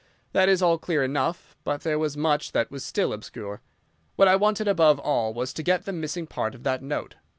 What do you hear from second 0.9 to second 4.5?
enough, but there was much that was still obscure. What I